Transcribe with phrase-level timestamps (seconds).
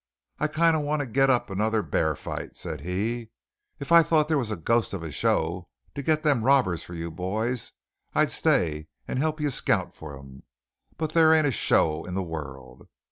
[0.39, 3.29] "I kind of want to git up another b'ar fight," said he.
[3.79, 6.95] "If I thought there was a ghost of a show to git them robbers for
[6.95, 7.73] you boys,
[8.15, 10.41] I'd stay and help you scout for them;
[10.97, 12.87] but there ain't a show in the world.